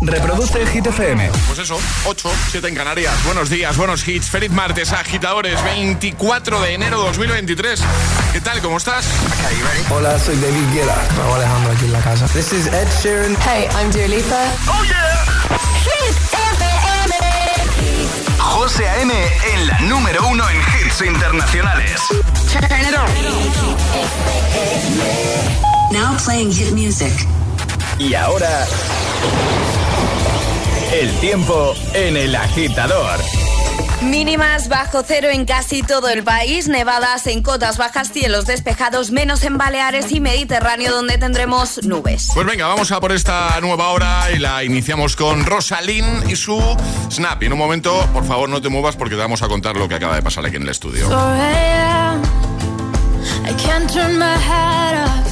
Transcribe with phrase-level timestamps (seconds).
[0.00, 1.30] Reproduce Hit FM.
[1.46, 3.12] Pues eso, 8, 7 en Canarias.
[3.24, 4.28] Buenos días, buenos hits.
[4.28, 5.62] Feliz martes, agitadores.
[5.62, 7.80] 24 de enero 2023.
[8.32, 8.60] ¿Qué tal?
[8.60, 9.04] ¿Cómo estás?
[9.90, 10.96] Hola, soy David Guetta.
[11.18, 12.26] Vamos Alejandro aquí en la casa.
[12.28, 13.36] This is Ed Sheeran.
[13.46, 14.44] Hey, I'm Dua Lipa.
[14.68, 15.24] ¡Oh, yeah!
[15.84, 17.14] Hit FM.
[18.38, 19.12] José A.M.
[19.54, 22.00] en la número uno en hits internacionales.
[22.52, 23.08] Turn it on.
[25.92, 27.12] Now playing hit music.
[27.98, 28.66] Y ahora...
[30.92, 33.18] El tiempo en el agitador.
[34.02, 39.42] Mínimas bajo cero en casi todo el país, nevadas en cotas bajas, cielos despejados, menos
[39.44, 42.28] en Baleares y Mediterráneo donde tendremos nubes.
[42.34, 46.60] Pues venga, vamos a por esta nueva hora y la iniciamos con Rosalín y su
[47.10, 47.42] Snap.
[47.42, 49.88] Y en un momento, por favor, no te muevas porque te vamos a contar lo
[49.88, 51.08] que acaba de pasar aquí en el estudio.
[53.44, 55.31] I can't turn my head off.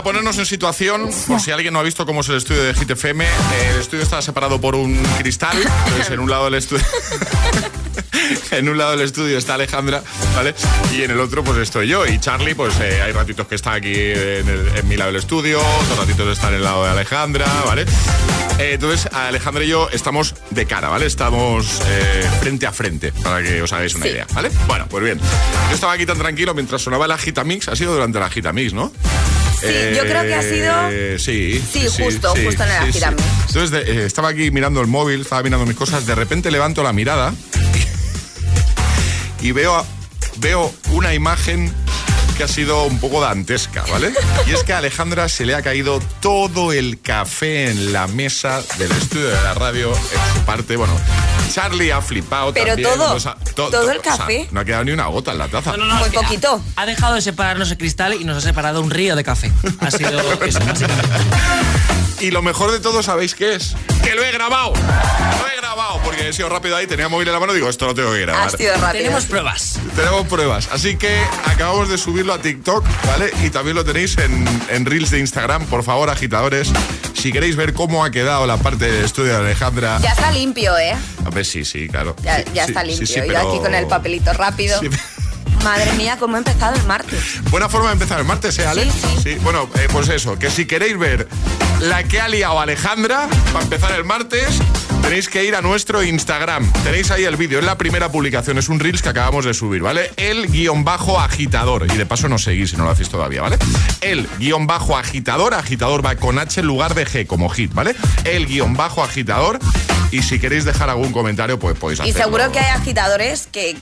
[0.00, 2.72] Para ponernos en situación, por si alguien no ha visto cómo es el estudio de
[2.72, 3.28] Hit FM, eh,
[3.74, 5.54] el estudio está separado por un cristal.
[5.88, 6.82] Entonces, en un lado del estudio.
[8.52, 10.02] en un lado del estudio está Alejandra,
[10.34, 10.54] ¿vale?
[10.96, 12.06] Y en el otro, pues estoy yo.
[12.06, 15.20] Y Charlie, pues eh, hay ratitos que está aquí en, el- en mi lado del
[15.20, 17.82] estudio, otros ratitos está en el lado de Alejandra, ¿vale?
[18.58, 21.04] Eh, entonces, Alejandra y yo estamos de cara, ¿vale?
[21.04, 24.12] Estamos eh, frente a frente, para que os hagáis una Sí.
[24.12, 24.50] idea, ¿vale?
[24.66, 25.20] Bueno, pues bien.
[25.68, 28.90] Yo estaba aquí tan tranquilo mientras sonaba la Gitamix, ha sido durante la Gitamix, ¿no?
[29.60, 29.66] Sí,
[29.96, 33.22] yo creo que ha sido- Eh, Sí, Sí, justo, justo en la Gitamix.
[33.48, 36.82] Entonces de- eh, estaba aquí mirando el móvil, estaba mirando mis cosas, de repente levanto
[36.82, 37.34] la mirada
[39.40, 39.84] y veo,
[40.38, 41.72] veo una imagen
[42.40, 44.14] que ha sido un poco dantesca, ¿vale?
[44.46, 48.62] Y es que a Alejandra se le ha caído todo el café en la mesa
[48.78, 50.94] del estudio de la radio, en su parte, bueno,
[51.52, 52.88] Charlie ha flipado Pero también.
[52.88, 54.48] todo, o sea, to- todo el o sea, café.
[54.52, 55.72] no ha quedado ni una gota en la taza.
[55.72, 56.62] No, no, no, Muy ha- poquito.
[56.76, 59.52] Ha, dejado de separarnos el cristal y nos ha separado un río de café.
[59.80, 60.96] Ha sido eso, básicamente.
[62.20, 63.74] Y lo mejor de todo, ¿sabéis qué es?
[64.02, 64.72] ¡Que lo he grabado!
[64.72, 65.59] ¡Lo he grabado!
[65.74, 68.12] Grabado porque he sido rápido ahí, tenía móvil en la mano, digo, esto lo tengo
[68.12, 68.48] que grabar.
[68.48, 68.92] Has sido rápido.
[69.04, 69.78] Tenemos pruebas.
[69.94, 73.30] Tenemos pruebas, así que acabamos de subirlo a TikTok, ¿vale?
[73.44, 75.66] Y también lo tenéis en, en Reels de Instagram.
[75.66, 76.72] Por favor, agitadores,
[77.14, 79.98] si queréis ver cómo ha quedado la parte del estudio de Alejandra.
[80.02, 80.96] Ya está limpio, ¿eh?
[81.24, 82.16] A ver, sí, sí, claro.
[82.22, 83.06] Ya, Sí, ya sí, está sí, limpio.
[83.06, 84.80] sí, He ido pero- aquí con el papelito rápido.
[84.80, 84.88] Sí.
[85.62, 87.20] Madre mía, cómo he empezado el martes.
[87.50, 88.84] Buena forma de empezar el martes, ¿eh, Ale?
[88.90, 88.90] Sí,
[89.22, 89.34] sí.
[89.42, 91.28] Bueno, eh, pues eso, que si queréis ver
[91.80, 94.48] la que ha liado Alejandra para empezar el martes,
[95.10, 96.72] tenéis que ir a nuestro Instagram.
[96.84, 99.82] Tenéis ahí el vídeo, es la primera publicación, es un Reels que acabamos de subir,
[99.82, 100.12] ¿vale?
[100.16, 101.86] El guion bajo agitador.
[101.92, 103.58] Y de paso no seguís si no lo hacéis todavía, ¿vale?
[104.02, 107.96] El guion bajo agitador, agitador va con H en lugar de G, como hit, ¿vale?
[108.22, 109.58] El guion bajo agitador.
[110.12, 112.24] Y si queréis dejar algún comentario, pues podéis Y hacerlo.
[112.24, 113.78] seguro que hay agitadores que,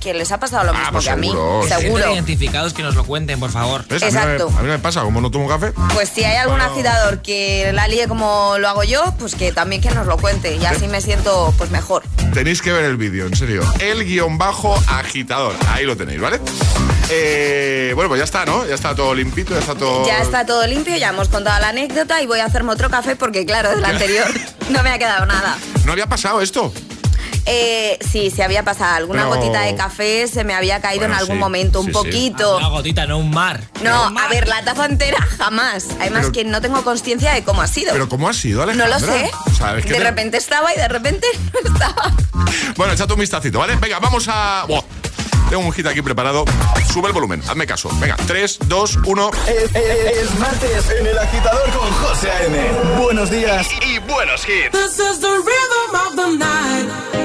[0.00, 1.26] que les ha pasado lo Ah, mismo pues que a mí.
[1.28, 1.64] seguro.
[1.68, 2.12] Seguro.
[2.12, 3.84] Identificados que nos lo cuenten, por favor.
[3.88, 4.00] ¿Ves?
[4.00, 4.52] A mí me- Exacto.
[4.56, 5.72] A mí, me pasa, como no tomo café.
[5.92, 9.82] Pues si hay algún agitador que la líe como lo hago yo, pues que también
[9.82, 10.54] que nos lo cuente.
[10.54, 12.02] Y así me siento pues mejor.
[12.32, 13.62] Tenéis que ver el vídeo, en serio.
[13.78, 15.54] El guion bajo agitador.
[15.68, 16.40] Ahí lo tenéis, ¿vale?
[17.10, 18.66] Eh, bueno, pues ya está, ¿no?
[18.66, 20.06] Ya está todo limpito, ya está todo.
[20.06, 23.16] Ya está todo limpio, ya hemos contado la anécdota y voy a hacerme otro café
[23.16, 24.26] porque claro, del anterior
[24.70, 25.58] no me ha quedado nada.
[25.84, 26.72] ¿No había pasado esto?
[27.46, 31.14] Eh, sí, se había pasado alguna Pero- gotita de café, se me había caído Bueno,
[31.14, 31.98] en algún sí, momento, un sí, sí.
[31.98, 32.56] poquito.
[32.58, 33.60] Una gotita, no un mar.
[33.82, 34.26] No, Un mar.
[34.26, 35.86] a ver, la taza entera jamás.
[36.00, 37.92] Además Pero- que no tengo conciencia de cómo ha sido.
[37.92, 38.98] ¿Pero cómo ha sido, no Alejandra?
[39.00, 39.30] lo sé.
[39.50, 41.26] O sea, es que de te- repente estaba y de repente
[41.64, 42.12] no estaba.
[42.76, 43.74] Bueno, échate un vistacito, ¿vale?
[43.76, 44.64] Venga, vamos a.
[44.68, 44.82] Buah,
[45.50, 46.44] Tengo un hit aquí preparado.
[46.92, 47.90] Sube el volumen, hazme caso.
[48.00, 49.30] Venga, 3, 2, 1.
[49.48, 52.58] Es, es- es martes en el agitador con José A.M.
[53.02, 54.70] Buenos días y, buenos hits.
[54.70, 57.21] This is the rhythm of the night.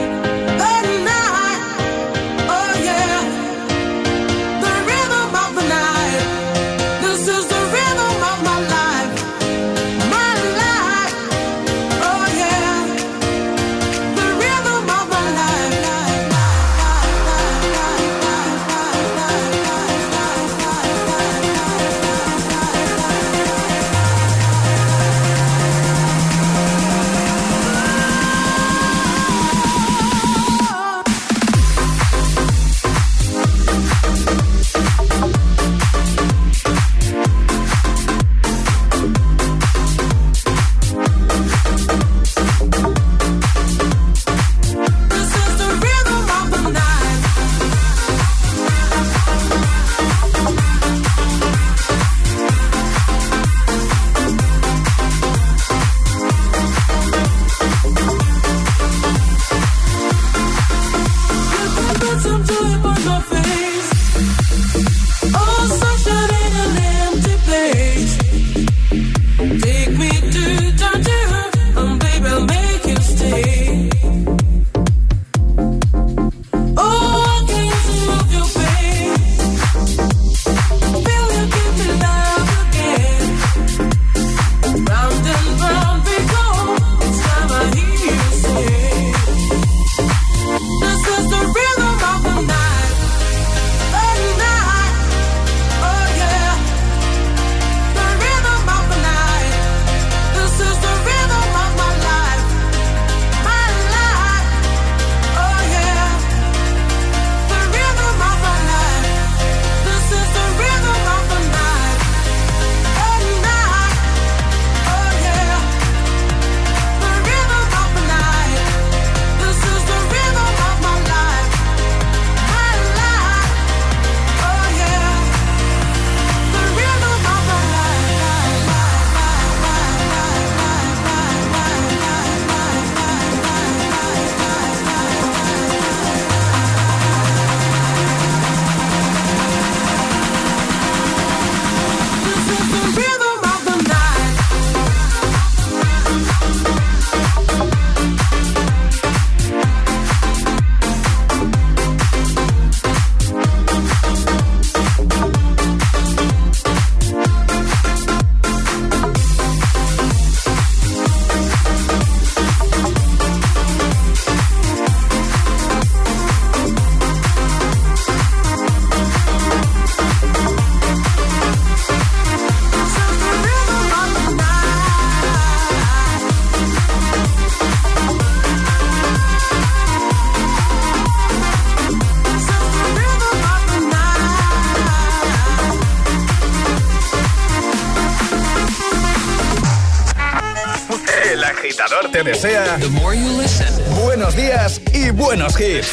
[192.32, 195.88] Agitador te desea buenos días y buenos hits.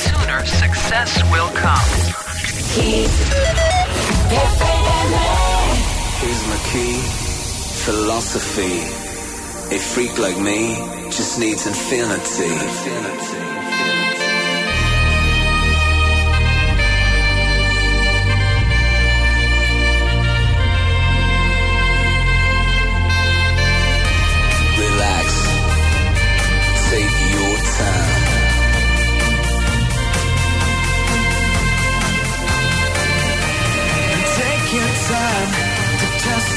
[0.44, 1.80] success will come.
[6.20, 6.98] Here's my key,
[7.84, 8.82] philosophy.
[9.74, 10.76] A freak like me
[11.10, 12.52] just needs infinity.
[12.52, 13.53] infinity.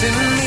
[0.04, 0.47] in me.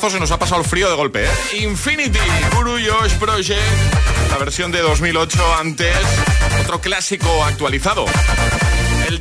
[0.00, 1.30] Se nos ha pasado el frío de golpe, ¿eh?
[1.60, 2.18] Infinity,
[2.54, 3.62] Guru Josh Project,
[4.28, 5.96] la versión de 2008 antes,
[6.60, 8.04] otro clásico actualizado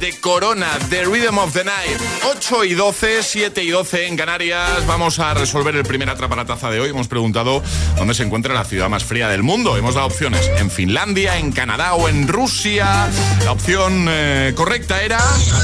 [0.03, 1.97] de Corona, The Rhythm of the Night.
[2.35, 4.85] 8 y 12, 7 y 12 en Canarias.
[4.85, 6.89] Vamos a resolver el primer taza de hoy.
[6.89, 7.63] Hemos preguntado
[7.95, 9.77] dónde se encuentra la ciudad más fría del mundo.
[9.77, 13.09] Hemos dado opciones en Finlandia, en Canadá o en Rusia.
[13.45, 15.19] La opción eh, correcta era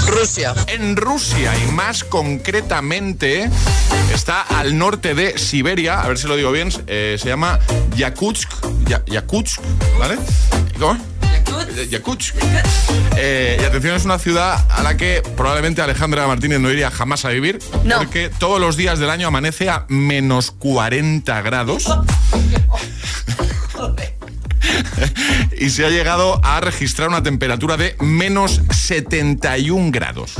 [0.08, 0.55] Rusia.
[0.67, 3.50] En Rusia y más concretamente
[4.13, 6.00] está al norte de Siberia.
[6.01, 6.69] A ver si lo digo bien.
[6.88, 7.60] Eh, se llama
[7.98, 8.50] Yakutsk.
[9.05, 9.60] Yakutsk,
[10.00, 10.17] ¿vale?
[10.79, 11.18] ¿Cómo?
[11.89, 12.35] Yakutsk.
[13.17, 17.25] Eh, y atención, es una ciudad a la que probablemente Alejandra Martínez no iría jamás
[17.25, 17.59] a vivir.
[17.97, 21.88] Porque todos los días del año amanece a menos 40 grados.
[25.57, 30.33] y se ha llegado a registrar una temperatura de menos 71 grados.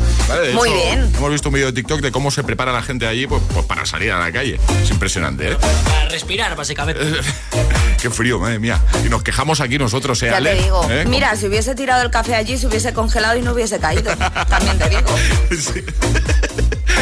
[0.54, 1.12] Muy bien.
[1.16, 3.66] Hemos visto un vídeo de TikTok de cómo se prepara la gente allí pues, pues
[3.66, 4.60] para salir a la calle.
[4.84, 5.58] Es impresionante, ¿eh?
[5.86, 7.02] Para respirar, básicamente.
[8.02, 8.80] Qué frío, madre mía.
[9.06, 10.88] Y nos quejamos aquí nosotros, ¿eh, Ya te digo.
[10.90, 11.06] ¿Eh?
[11.08, 14.16] Mira, si hubiese tirado el café allí, se hubiese congelado y no hubiese caído.
[14.50, 15.10] También te digo.
[15.60, 15.84] Sí.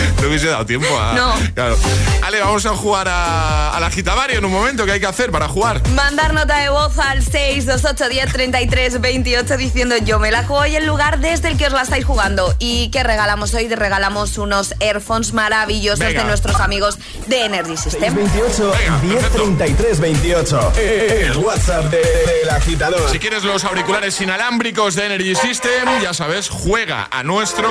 [0.22, 1.14] No hubiese dado tiempo a.
[1.14, 1.34] No.
[1.54, 1.78] Claro.
[2.24, 4.86] Ale, vamos a jugar a, a la gitavaria en un momento.
[4.86, 5.88] ¿Qué hay que hacer para jugar?
[5.90, 10.76] Mandar nota de voz al 628 10 33 28 diciendo yo me la juego y
[10.76, 12.56] el lugar desde el que os la estáis jugando.
[12.60, 13.68] ¿Y qué regalamos hoy?
[13.68, 18.16] Regalamos unos earphones maravillosos de nuestros amigos de Energy System.
[18.16, 18.74] 28
[19.04, 20.74] 10 33 28.
[20.78, 23.10] El WhatsApp del agitador.
[23.12, 27.70] Si quieres los auriculares inalámbricos de Energy System, ya sabes, juega a nuestro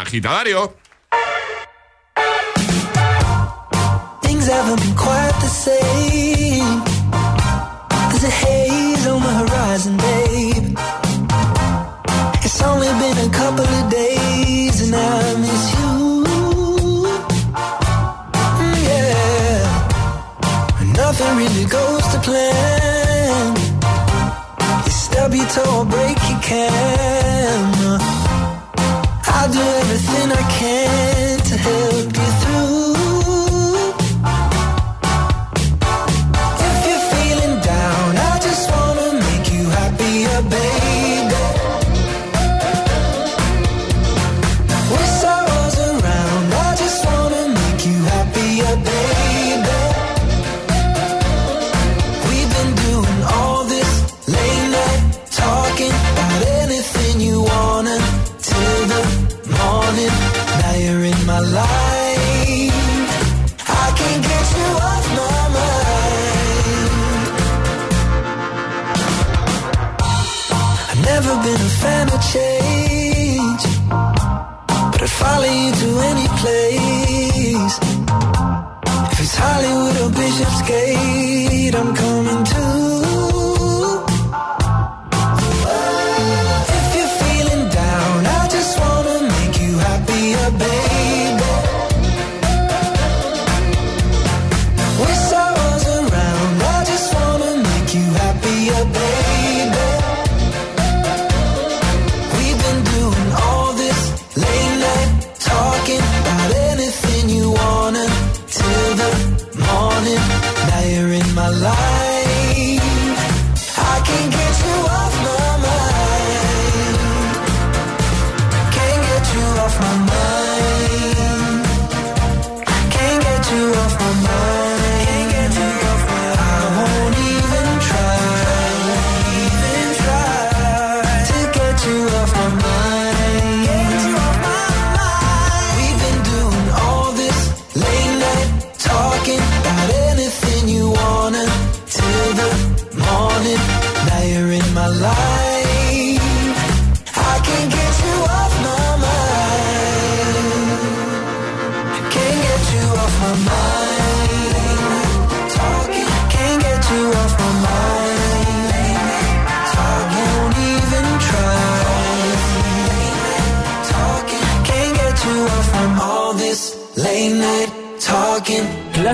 [0.00, 0.74] agitadario.
[4.22, 6.82] Things haven't been quite the same.
[8.10, 10.78] There's a haze on the horizon, babe.
[12.44, 16.24] It's only been a couple of days, and I miss you.
[18.60, 19.60] Mm, yeah,
[20.94, 23.56] nothing really goes to plan.
[24.84, 27.98] You stub your toe, break your camera.
[29.26, 30.87] I'll do everything I can.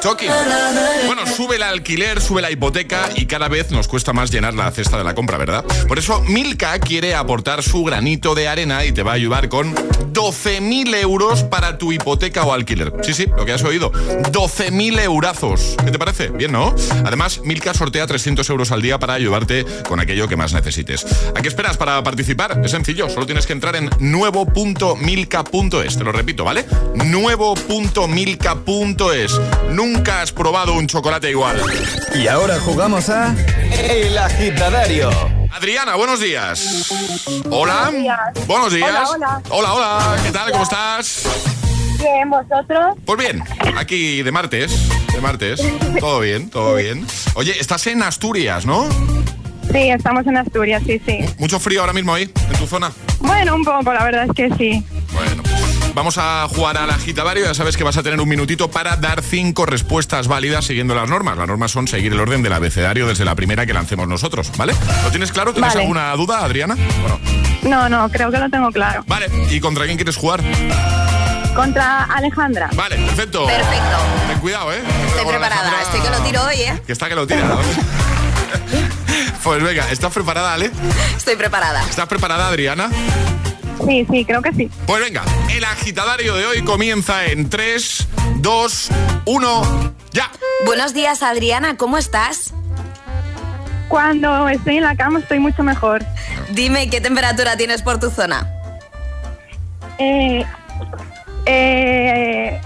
[0.00, 0.57] Talking.
[1.38, 4.98] Sube el alquiler, sube la hipoteca y cada vez nos cuesta más llenar la cesta
[4.98, 5.64] de la compra, ¿verdad?
[5.86, 9.72] Por eso Milka quiere aportar su granito de arena y te va a ayudar con
[9.72, 12.92] 12.000 euros para tu hipoteca o alquiler.
[13.02, 13.92] Sí, sí, lo que has oído.
[13.92, 15.76] 12.000 eurazos.
[15.84, 16.30] ¿Qué te parece?
[16.30, 16.74] Bien, ¿no?
[17.04, 21.06] Además, Milka sortea 300 euros al día para ayudarte con aquello que más necesites.
[21.36, 22.60] ¿A qué esperas para participar?
[22.64, 25.98] Es sencillo, solo tienes que entrar en nuevo.milka.es.
[25.98, 26.66] Te lo repito, ¿vale?
[26.96, 29.40] Nuevo.milka.es.
[29.70, 31.60] Nunca has probado un chocolate igual.
[32.14, 33.34] Y ahora jugamos a
[33.72, 35.10] El Agitadario.
[35.52, 36.90] Adriana, buenos días.
[37.50, 37.90] Hola.
[38.46, 39.10] Buenos días.
[39.14, 40.16] Hola, Hola, hola.
[40.24, 40.50] ¿Qué tal?
[40.52, 41.24] ¿Cómo estás?
[41.98, 42.96] Bien, vosotros.
[43.04, 43.42] Pues bien,
[43.76, 45.60] aquí de martes, de martes.
[45.98, 47.06] Todo bien, todo bien.
[47.34, 48.88] Oye, estás en Asturias, ¿no?
[49.72, 51.18] Sí, estamos en Asturias, sí, sí.
[51.38, 52.92] Mucho frío ahora mismo ahí, en tu zona.
[53.20, 54.84] Bueno, un poco, la verdad es que sí.
[55.12, 55.42] Bueno,
[55.98, 57.44] vamos a jugar al agitadario.
[57.44, 61.08] Ya sabes que vas a tener un minutito para dar cinco respuestas válidas siguiendo las
[61.10, 61.36] normas.
[61.36, 64.74] Las normas son seguir el orden del abecedario desde la primera que lancemos nosotros, ¿vale?
[65.02, 65.52] ¿Lo tienes claro?
[65.52, 65.80] ¿Tienes Vale.
[65.82, 66.76] alguna duda, Adriana?
[67.00, 67.18] Bueno,
[67.62, 69.02] No, no, creo que lo tengo claro.
[69.08, 69.26] vale.
[69.50, 70.40] ¿Y contra quién quieres jugar?
[71.54, 72.70] Contra Alejandra.
[72.74, 73.44] Vale, perfecto.
[73.46, 73.96] Perfecto.
[74.28, 74.78] Ten cuidado, ¿eh?
[75.08, 76.82] Estoy Bueno, preparada, Alejandra, estoy que lo tiro hoy, ¿eh?
[76.86, 77.42] Que está que lo tira.
[77.44, 77.58] ¿no?
[79.42, 80.70] pues venga, ¿estás preparada, Ale?
[81.16, 81.82] Estoy preparada.
[81.88, 82.88] ¿Estás preparada, Adriana?
[83.86, 84.70] Sí, sí, creo que sí.
[84.86, 88.88] Pues venga, el agitadario de hoy comienza en 3, 2,
[89.24, 90.30] 1, ya.
[90.66, 92.52] Buenos días, Adriana, ¿cómo estás?
[93.88, 96.04] Cuando estoy en la cama estoy mucho mejor.
[96.50, 98.52] Dime qué temperatura tienes por tu zona.
[99.98, 100.44] Eh,
[101.46, 102.60] eh,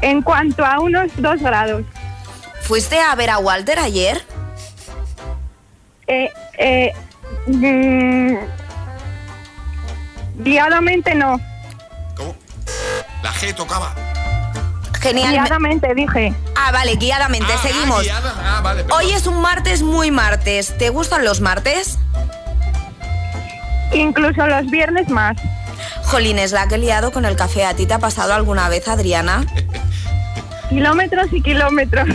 [0.00, 1.84] en cuanto a unos dos grados.
[2.62, 4.22] ¿Fuiste a ver a Walter ayer?
[6.06, 6.92] Eh, eh,
[7.46, 8.36] mm,
[10.38, 11.40] guiadamente no.
[12.16, 12.34] ¿Cómo?
[13.22, 13.94] La G tocaba.
[15.00, 15.30] Genial.
[15.32, 16.34] Guiadamente dije.
[16.56, 17.52] Ah, vale, guiadamente.
[17.52, 17.98] Ah, Seguimos.
[18.00, 18.34] ah, guiada.
[18.44, 18.84] Ah, vale.
[18.90, 20.76] Hoy es un martes muy martes.
[20.76, 21.98] ¿Te gustan los martes?
[23.92, 25.36] Incluso los viernes más.
[26.04, 27.64] Jolines, la que he liado con el café.
[27.64, 29.44] ¿A ti te ha pasado alguna vez, Adriana?
[30.68, 32.08] Kilómetros y kilómetros.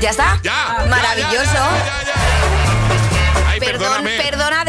[0.00, 0.38] ¿Ya está?
[0.42, 0.84] Ya.
[0.88, 1.44] Maravilloso.
[1.44, 3.50] ya, ya, ya, ya.
[3.50, 4.16] Ay, Perdón, perdóname.
[4.22, 4.61] perdona,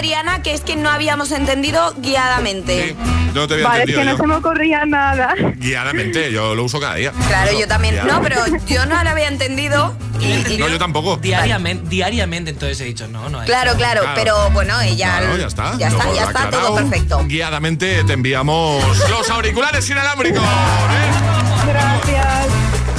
[0.43, 2.89] Que es que no habíamos entendido guiadamente.
[2.89, 2.95] Sí,
[3.33, 5.33] no te había Vale, es entendido que no se me ocurría nada.
[5.57, 7.13] Guiadamente, yo lo uso cada día.
[7.27, 7.95] Claro, Uso yo también.
[8.05, 9.95] No, pero yo no lo había entendido.
[10.19, 11.15] Y, y- No, yo tampoco.
[11.17, 13.39] Diariamente, diariamente, entonces he dicho, no, no.
[13.39, 14.15] ha Claro, claro, Claro.
[14.15, 15.17] pero bueno, ella.
[15.19, 15.77] Claro, ya está.
[15.77, 17.23] Ya está, ya está, todo perfecto.
[17.25, 20.43] Guiadamente te enviamos los auriculares inalámbricos.
[20.43, 21.12] ¿eh?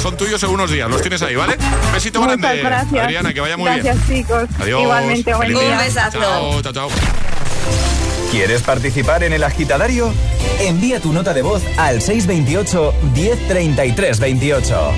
[0.05, 0.11] Gracias.
[0.11, 1.57] Son tuyos en unos días, los tienes ahí, ¿vale?
[1.93, 3.05] Besito Muchas grande, gracias.
[3.05, 4.23] Adriana, que vaya muy gracias, bien.
[4.23, 4.49] chicos.
[4.61, 4.83] Adiós.
[4.83, 5.71] Igualmente, buen día.
[5.73, 6.19] Un besazo.
[6.21, 6.89] Chao, chao, chao.
[8.31, 10.13] ¿Quieres participar en el agitadario?
[10.61, 14.93] Envía tu nota de voz al 628 1033 28.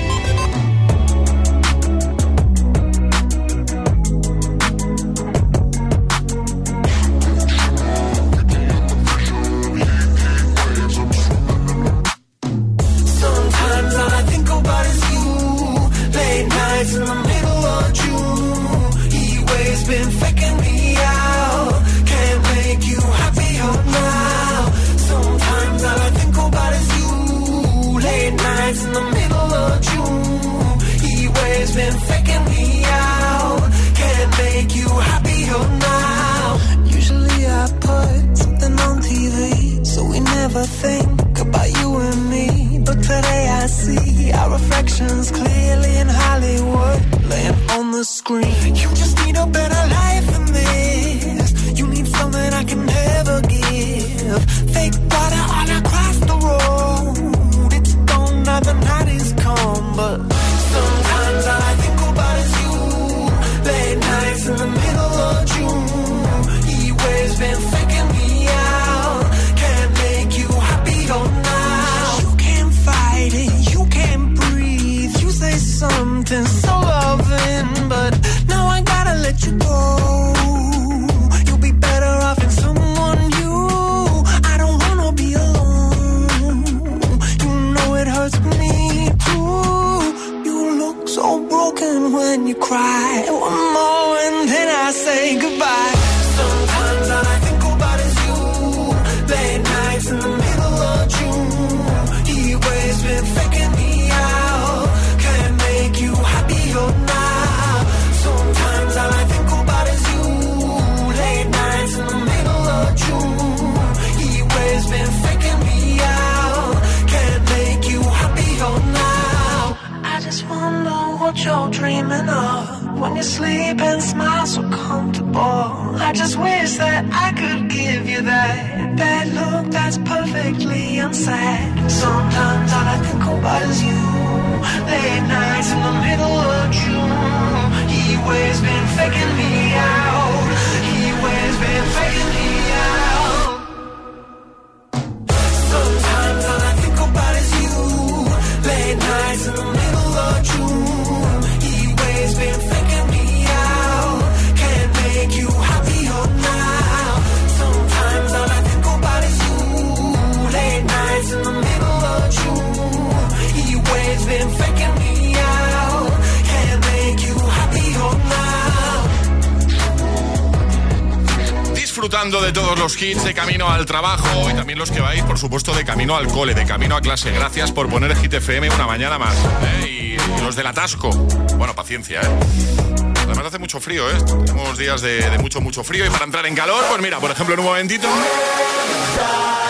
[172.17, 175.75] De todos los hits de camino al trabajo y también los que vais, por supuesto,
[175.75, 177.31] de camino al cole, de camino a clase.
[177.31, 179.35] Gracias por poner Hit FM una mañana más.
[179.83, 179.87] ¿eh?
[179.87, 181.11] Y los del atasco.
[181.57, 182.96] Bueno, paciencia, ¿eh?
[183.37, 184.15] Además hace mucho frío, ¿eh?
[184.47, 187.53] Tenemos días de, mucho, mucho frío y para entrar en calor, pues mira, por ejemplo,
[187.53, 188.07] en un momentito...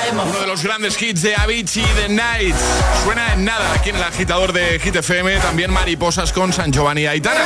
[0.09, 2.55] Uno de los grandes hits de Avicii, The Night.
[3.03, 5.37] Suena en nada aquí en el agitador de Hit FM.
[5.39, 7.41] También mariposas con San Giovanni Aitana.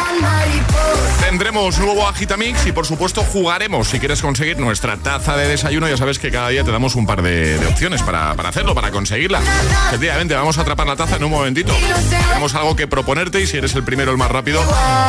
[1.22, 3.88] Tendremos nuevo Agitamix y por supuesto jugaremos.
[3.88, 7.08] Si quieres conseguir nuestra taza de desayuno, ya sabes que cada día te damos un
[7.08, 9.42] par de, de opciones para, para hacerlo, para conseguirla.
[9.88, 11.74] Efectivamente, vamos a atrapar la taza en un momentito.
[12.30, 14.64] Tenemos algo que proponerte y si eres el primero, el más rápido,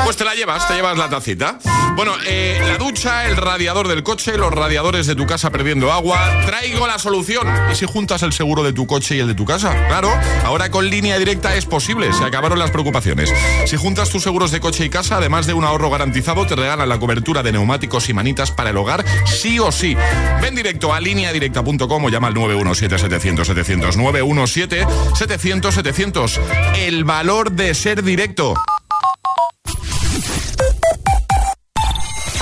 [0.04, 1.58] pues te la llevas, te llevas la tacita.
[1.96, 6.18] Bueno, eh, la ducha, el radiador del coche, los radiadores de tu casa perdiendo agua.
[6.46, 7.46] Traigo la solución.
[7.70, 9.74] ¿Y si juntas el seguro de tu coche y el de tu casa?
[9.88, 10.10] Claro,
[10.44, 12.12] ahora con línea directa es posible.
[12.12, 13.32] Se acabaron las preocupaciones.
[13.66, 16.88] Si juntas tus seguros de coche y casa, además de un ahorro garantizado, te regalan
[16.88, 19.96] la cobertura de neumáticos y manitas para el hogar, sí o sí.
[20.40, 23.96] Ven directo a lineadirecta.com o llama al 917-700-700.
[23.96, 26.40] 917-700-700.
[26.76, 28.54] El valor de ser directo.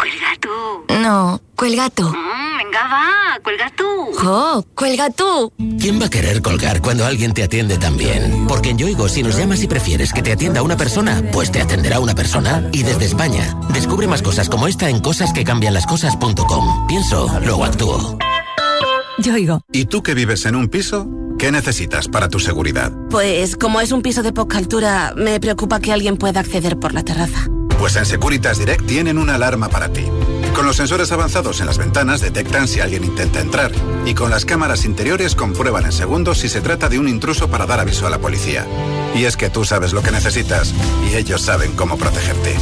[0.00, 0.94] Cuelga tú.
[1.02, 2.04] No, cuelga tú.
[2.04, 3.84] Mm, venga, va, cuelga tú.
[4.26, 5.52] Oh, cuelga tú.
[5.78, 8.46] ¿Quién va a querer colgar cuando alguien te atiende tan bien?
[8.48, 11.60] Porque en Yoigo, si nos llamas y prefieres que te atienda una persona, pues te
[11.60, 12.66] atenderá una persona.
[12.72, 16.86] Y desde España, descubre más cosas como esta en cosasquecambianlascosas.com.
[16.86, 18.16] Pienso, luego actúo.
[19.18, 19.60] Yoigo.
[19.70, 21.06] ¿Y tú que vives en un piso?
[21.38, 22.90] ¿Qué necesitas para tu seguridad?
[23.10, 26.94] Pues como es un piso de poca altura, me preocupa que alguien pueda acceder por
[26.94, 27.48] la terraza.
[27.80, 30.04] Pues en Securitas Direct tienen una alarma para ti.
[30.54, 33.72] Con los sensores avanzados en las ventanas detectan si alguien intenta entrar
[34.04, 37.64] y con las cámaras interiores comprueban en segundos si se trata de un intruso para
[37.64, 38.66] dar aviso a la policía.
[39.14, 40.74] Y es que tú sabes lo que necesitas
[41.10, 42.54] y ellos saben cómo protegerte.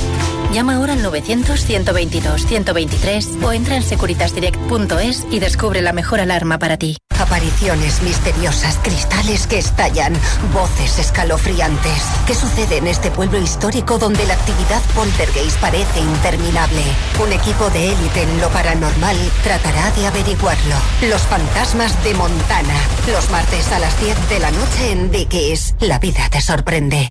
[0.53, 6.97] Llama ahora al 900-122-123 o entra en securitasdirect.es y descubre la mejor alarma para ti.
[7.19, 10.15] Apariciones misteriosas, cristales que estallan,
[10.55, 12.03] voces escalofriantes.
[12.27, 16.81] ¿Qué sucede en este pueblo histórico donde la actividad poltergeist parece interminable?
[17.23, 20.77] Un equipo de élite en lo paranormal tratará de averiguarlo.
[21.03, 22.75] Los fantasmas de Montana.
[23.13, 25.75] Los martes a las 10 de la noche en Dickies.
[25.81, 27.11] La vida te sorprende.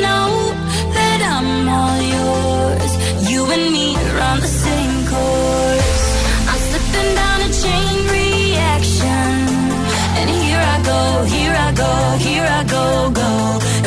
[11.81, 11.91] go,
[12.25, 12.85] here I go,
[13.23, 13.31] go.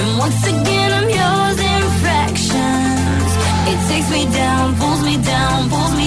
[0.00, 3.30] And once again I'm yours in fractions.
[3.70, 6.03] It takes me down, pulls me down, pulls me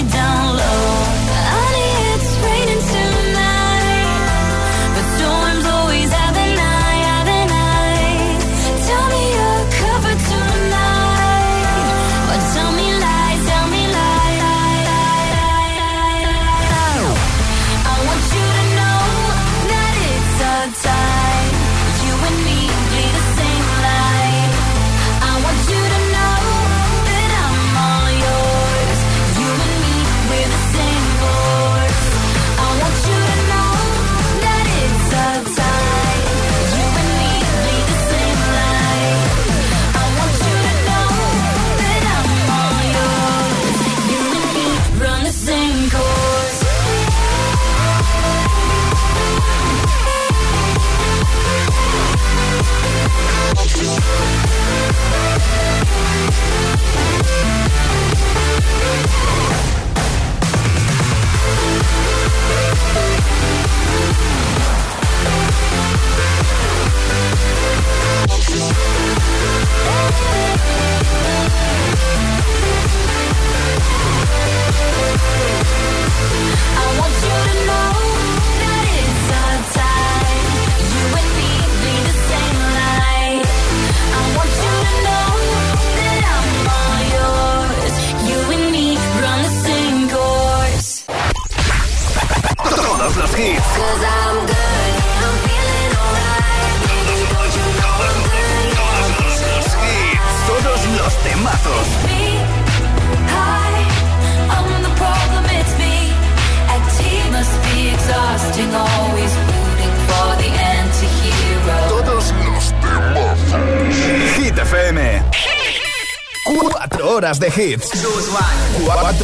[117.28, 117.90] horas de hits.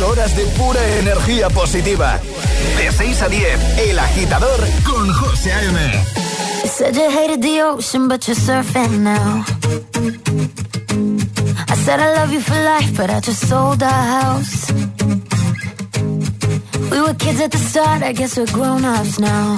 [0.03, 2.21] horas de pura energía positiva.
[2.77, 5.79] De 6 a 10, El Agitador con José A.M.
[6.63, 9.45] You said you hated the ocean, but you're surfing now.
[11.69, 14.71] I said I love you for life, but I just sold our house.
[16.91, 19.57] We were kids at the start, I guess we're grown-ups now.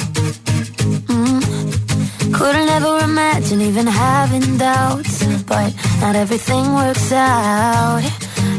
[1.09, 2.33] Mm.
[2.33, 8.16] Couldn't ever imagine even having doubts, but not everything works out.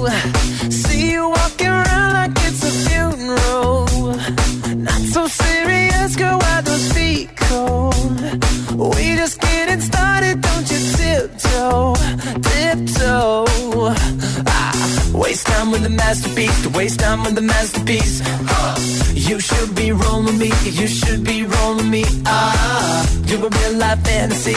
[0.00, 3.84] See you walking around like it's a funeral.
[4.76, 8.18] Not so serious, girl, why those feet cold?
[8.96, 11.94] We just getting started, don't you tiptoe,
[12.48, 13.44] tiptoe.
[14.46, 18.22] Ah, waste time with the masterpiece, waste time with the masterpiece.
[18.24, 18.76] Uh,
[19.12, 22.04] you should be rolling me, you should be rolling me.
[22.24, 24.56] Ah, you're a real life fantasy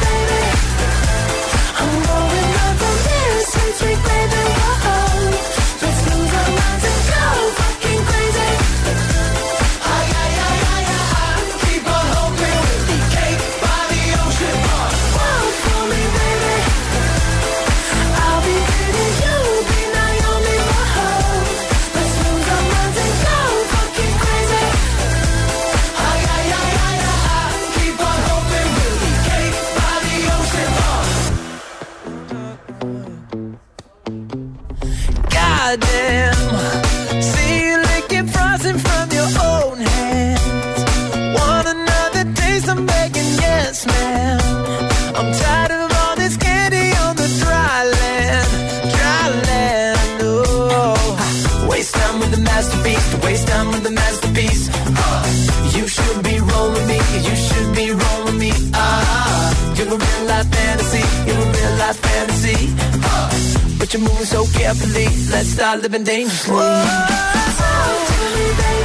[64.61, 66.55] Carefully, let's start living dangerously.
[67.57, 68.80] talk to me, baby.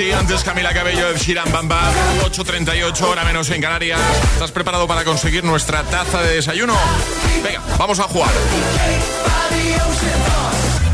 [0.00, 1.92] DNC, antes Camila Cabello, Ed Sheeran, Bamba,
[2.24, 4.00] 8.38, hora menos en Canarias.
[4.32, 6.74] ¿Estás preparado para conseguir nuestra taza de desayuno?
[7.44, 8.30] Venga, vamos a jugar.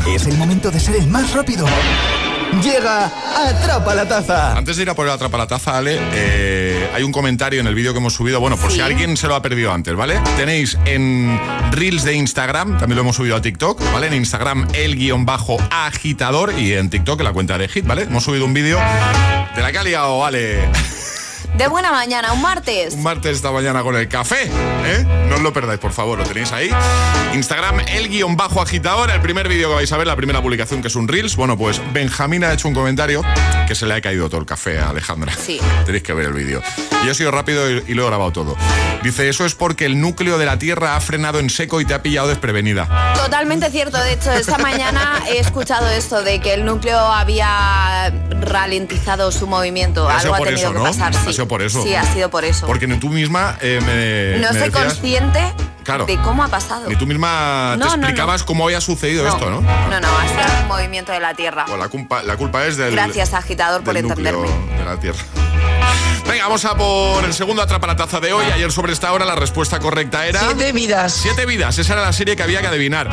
[0.07, 1.65] Es el momento de ser el más rápido.
[2.61, 4.57] Llega Atrapa la Taza.
[4.57, 7.67] Antes de ir a por el atrapa la taza, Ale, eh, hay un comentario en
[7.67, 8.39] el vídeo que hemos subido.
[8.39, 10.19] Bueno, por si alguien se lo ha perdido antes, ¿vale?
[10.37, 11.39] Tenéis en
[11.71, 14.07] Reels de Instagram, también lo hemos subido a TikTok, ¿vale?
[14.07, 18.03] En Instagram el guion bajo agitador y en TikTok la cuenta de Hit, ¿vale?
[18.03, 18.79] Hemos subido un vídeo
[19.55, 20.96] de la que ha liado, Ale.
[21.57, 22.93] De buena mañana, un martes.
[22.93, 25.05] Un martes esta mañana con el café, ¿eh?
[25.27, 26.69] No os lo perdáis, por favor, lo tenéis ahí.
[27.33, 30.83] Instagram, el guion bajo agitador, el primer vídeo que vais a ver, la primera publicación
[30.83, 31.35] que es un Reels.
[31.35, 33.23] Bueno, pues Benjamín ha hecho un comentario
[33.67, 35.33] que se le ha caído todo el café a Alejandra.
[35.35, 35.59] Sí.
[35.85, 36.61] Tenéis que ver el vídeo.
[37.03, 38.55] Yo he sido rápido y, y lo he grabado todo.
[39.03, 41.93] Dice, eso es porque el núcleo de la Tierra ha frenado en seco y te
[41.95, 43.13] ha pillado desprevenida.
[43.15, 43.97] Totalmente cierto.
[43.97, 50.07] De hecho, esta mañana he escuchado esto de que el núcleo había ralentizado su movimiento.
[50.07, 50.83] Algo ha tenido eso, que ¿no?
[50.83, 51.15] pasar.
[51.15, 51.46] Ha Sí.
[51.47, 51.83] Sido por eso.
[51.83, 52.65] Sí, ha sido por eso.
[52.67, 54.39] Porque ni tú misma eh, me...
[54.45, 56.05] no me soy decías- consciente Claro.
[56.05, 56.89] de cómo ha pasado.
[56.89, 58.03] Ni tú misma No, te no, no.
[58.03, 59.61] explicabas cómo había sucedido esto, ¿no?
[59.61, 61.63] No, no, ha sido un movimiento de la Tierra.
[61.65, 62.91] Pues la culpa, la culpa es del...
[62.91, 64.49] Gracias, agitador, por del entenderme.
[64.77, 65.19] de la Tierra.
[66.27, 68.45] Venga, vamos a por el segundo atrapa la taza de hoy.
[68.47, 70.41] Ayer sobre esta hora la respuesta correcta era...
[70.41, 71.13] Siete vidas.
[71.13, 73.09] Siete vidas, esa era la serie que había que adivinar.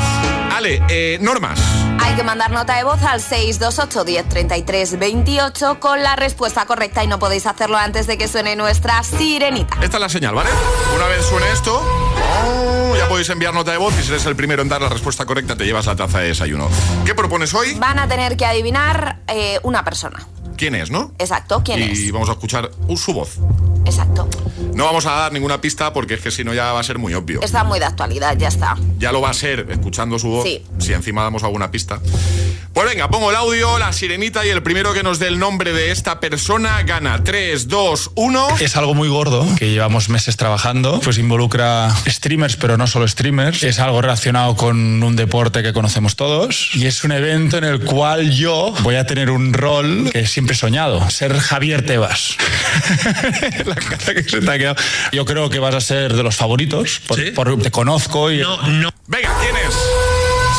[0.53, 1.61] Ale, eh, normas.
[2.01, 7.05] Hay que mandar nota de voz al 628 10 33 28 con la respuesta correcta
[7.05, 9.77] y no podéis hacerlo antes de que suene nuestra sirenita.
[9.81, 10.51] Esta es la señal, ¿vale?
[10.97, 14.35] Una vez suene esto, oh, ya podéis enviar nota de voz y si eres el
[14.35, 16.69] primero en dar la respuesta correcta te llevas la taza de desayuno.
[17.05, 17.75] ¿Qué propones hoy?
[17.75, 20.27] Van a tener que adivinar eh, una persona.
[20.57, 21.13] ¿Quién es, no?
[21.19, 22.13] Exacto, ¿quién y es?
[22.13, 23.39] vamos a escuchar su voz.
[23.85, 24.29] Exacto.
[24.75, 26.99] No vamos a dar ninguna pista porque es que si no ya va a ser
[26.99, 27.41] muy obvio.
[27.43, 28.77] Está muy de actualidad, ya está.
[28.99, 30.45] Ya lo va a ser escuchando su voz.
[30.45, 30.63] Sí.
[30.79, 32.01] Si encima damos alguna pista.
[32.75, 35.73] Pues venga, pongo el audio, la sirenita y el primero que nos dé el nombre
[35.73, 37.23] de esta persona gana.
[37.23, 38.49] 3, 2, 1.
[38.59, 43.63] Es algo muy gordo que llevamos meses trabajando, pues involucra streamers, pero no solo streamers.
[43.63, 47.79] Es algo relacionado con un deporte que conocemos todos y es un evento en el
[47.79, 52.37] cual yo voy a tener un rol que siempre he soñado, ser Javier Tebas.
[53.65, 54.77] La cara que se te ha quedado.
[55.13, 58.39] Yo creo que vas a ser de los favoritos, por- por- te conozco y...
[58.41, 58.91] No, no.
[59.07, 59.75] Venga, ¿quién es?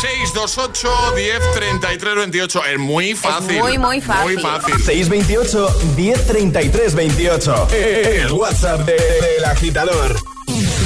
[0.02, 2.66] 628 10 33 28.
[2.66, 3.60] Es muy fácil.
[3.60, 4.34] muy, muy fácil.
[4.34, 4.76] Muy fácil.
[4.84, 7.68] 628 1033 28.
[7.72, 10.16] El WhatsApp de- del agitador.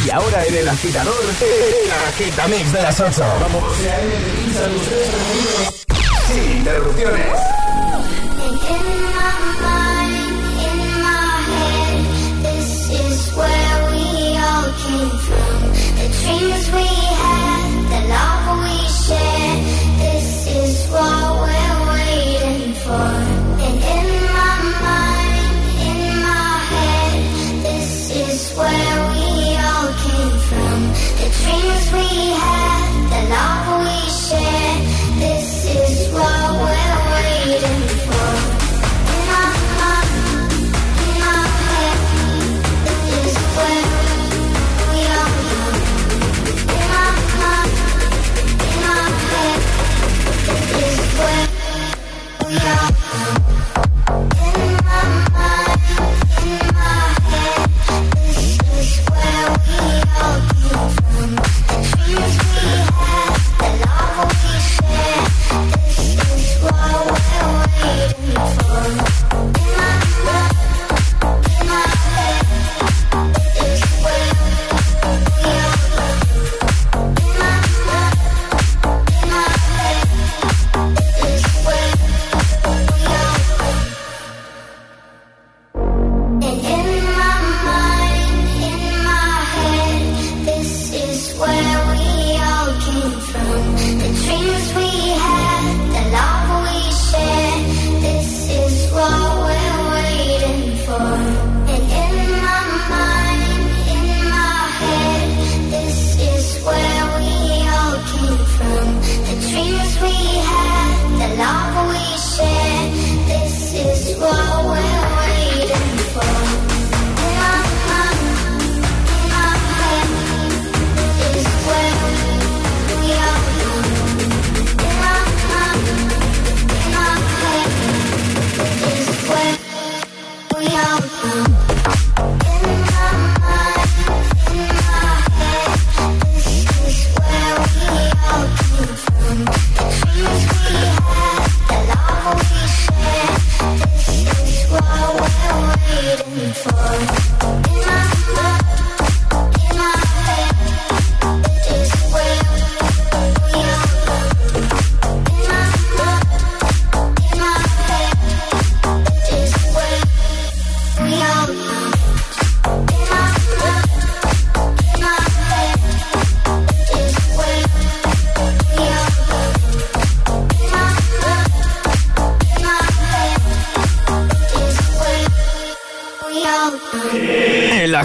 [0.06, 3.24] Y ahora en el agitador, el agitamix de las 8.
[3.42, 3.64] Vamos.
[6.28, 7.26] Sin interrupciones.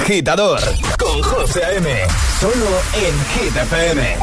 [0.05, 0.61] agitador
[0.98, 1.88] con José M.
[2.38, 4.16] Solo en Hit FM.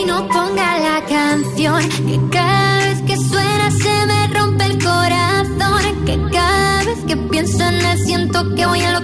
[0.00, 6.04] Y no ponga la canción que cada vez que suena se me rompe el corazón.
[6.04, 9.03] Que cada vez que pienso en él siento que voy a lo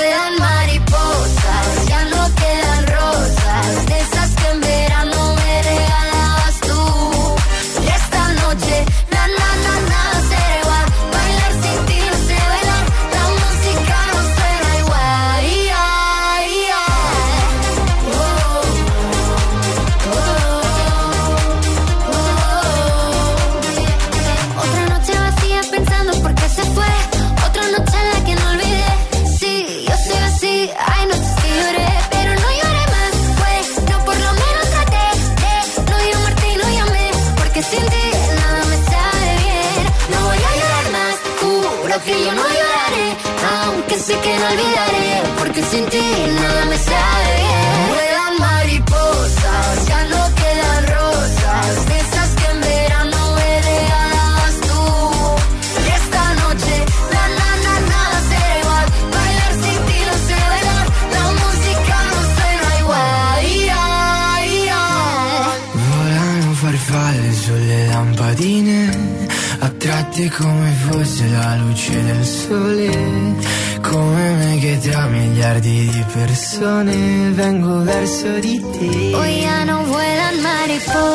[76.51, 79.15] canzone vengo verso di te.
[79.15, 81.10] Hoy ya no vuelan mariposas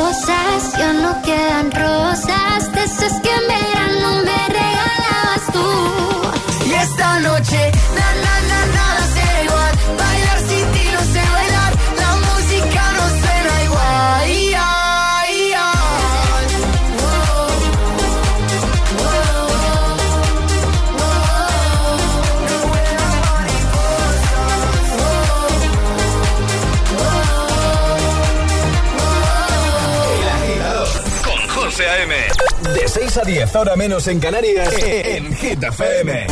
[33.27, 36.27] 10, ahora menos en Canarias, e-, e-, en Hit FM.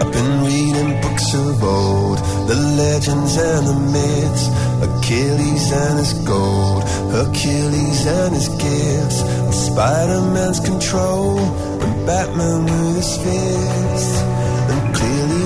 [0.00, 4.48] I've been reading books of old, the legends and the myths,
[4.86, 9.24] Achilles and his gold, Hercules and his gifts,
[9.66, 11.40] Spider-Man's control,
[11.82, 14.15] and Batman with his fists.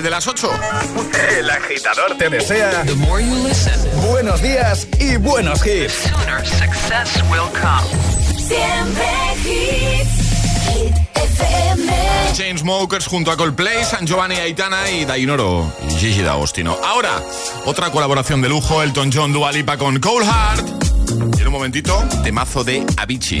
[0.00, 0.50] El de las 8.
[1.38, 2.84] El agitador te desea
[4.08, 6.10] buenos días y buenos hits.
[8.36, 9.06] Siempre
[9.44, 10.10] hits.
[11.14, 11.92] FM.
[12.32, 16.78] Chainsmokers junto a Coldplay, San Giovanni Aitana y Dainoro y Gigi D'Agostino.
[16.82, 17.22] Ahora,
[17.66, 20.66] otra colaboración de lujo, Elton John Dualipa con Cold Heart.
[21.36, 23.40] Y en un momentito, temazo de Avicii.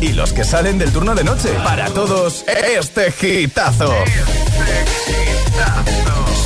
[0.00, 1.48] Y los que salen del turno de noche.
[1.64, 3.92] Para todos, este gitazo.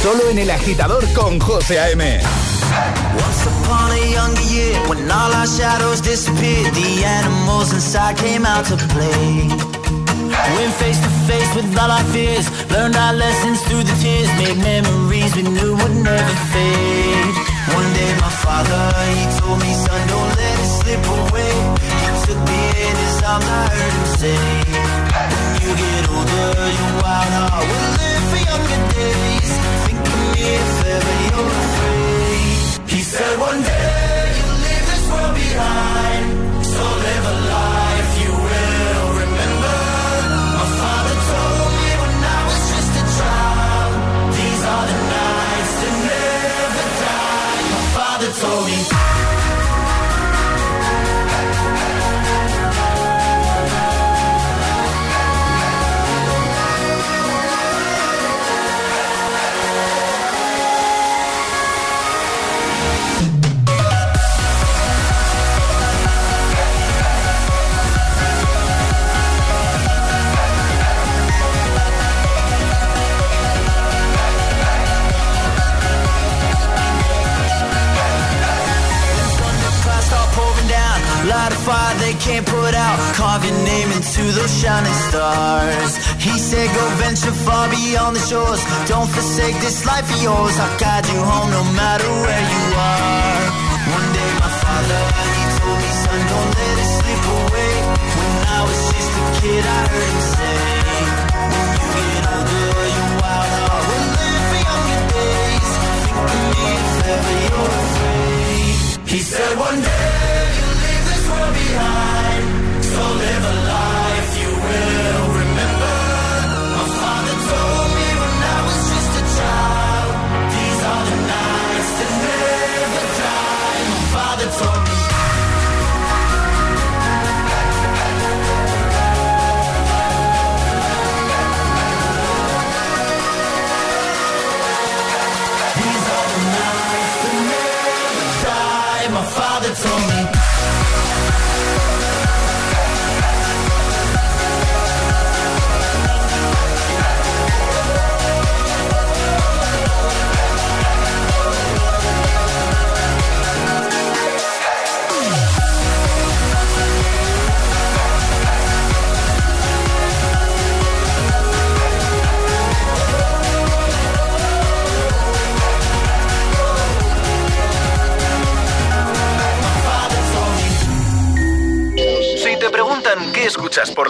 [0.02, 2.20] Solo en el agitador con José A.M.
[3.16, 8.64] Once upon a younger year, when all our shadows disappeared, the animals inside came out
[8.64, 9.46] to play.
[10.56, 14.56] Went face to face with all our fears, learned our lessons through the tears, made
[14.56, 17.34] memories we knew would never fade.
[17.76, 21.63] One day my father, he told me, son, don't let it slip away.
[22.26, 22.94] Took me in
[23.34, 24.38] arms around, I heard him say.
[25.14, 29.52] When you get older, your wild heart will live for younger days.
[29.84, 32.90] Think of me if ever you're afraid.
[32.90, 36.13] He said one day you'll leave this world behind.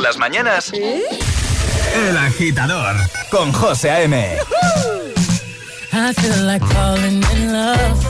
[0.05, 2.95] Las mañanas, El Agitador
[3.31, 4.37] con José A.M.
[5.93, 8.05] I feel like falling in love.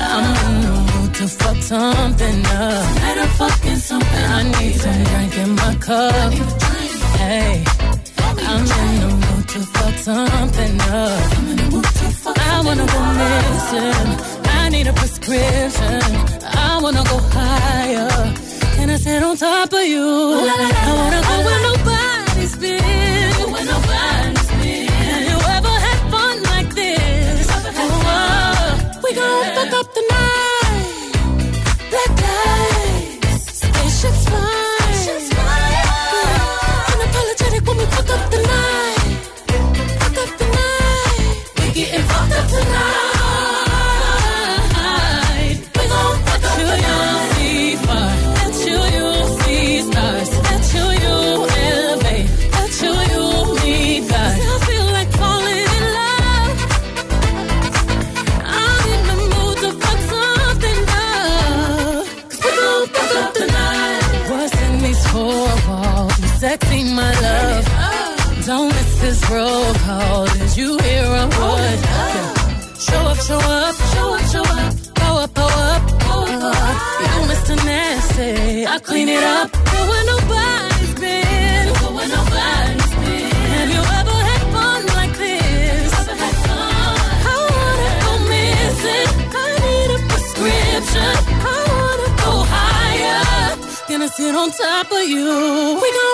[0.00, 2.84] I'm in the mood to fuck something up.
[3.00, 6.32] I need some drink in my cup.
[7.16, 7.64] Hey,
[8.46, 11.22] I'm in the mood to fuck something up.
[12.36, 14.08] I wanna go missing.
[14.44, 16.02] I need a prescription.
[16.44, 18.43] I wanna go higher.
[18.76, 20.02] Can I sit on top of you?
[20.02, 22.82] I wanna go where nobody's been.
[23.52, 24.88] Where nobody's been.
[24.88, 27.48] Have you ever had fun like this?
[27.50, 31.12] Oh, uh, we gon' fuck up the night.
[31.90, 34.42] Black lights, spaceships fly.
[35.72, 36.92] Yeah.
[36.92, 39.02] Unapologetic when we fuck up the night.
[40.00, 41.36] Fuck up the night.
[41.58, 43.03] We getting fucked up tonight.
[69.34, 70.26] Roll call.
[70.26, 71.78] Did you hear a word?
[72.86, 74.72] Show up, show up, show up, show up.
[75.02, 76.16] Go up, go up, go
[76.50, 76.76] up.
[77.00, 77.54] You Mr.
[77.66, 78.66] Nasty.
[78.66, 79.50] I clean it up.
[79.72, 81.66] Go where nobody's been.
[81.96, 83.30] Where nobody's been.
[83.56, 85.92] Have you ever had fun like this?
[87.30, 89.08] I wanna go missing.
[89.42, 91.14] I need a prescription.
[91.52, 93.22] I wanna go higher.
[93.88, 95.26] Gonna sit on top of you.
[95.82, 96.13] We gon'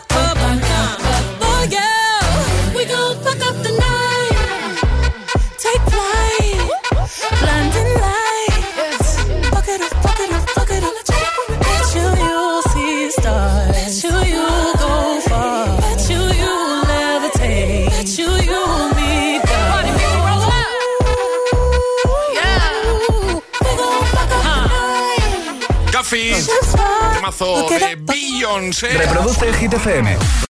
[27.21, 28.87] Temazo de Beyoncé.
[28.97, 30.41] Reproduce Hit FM.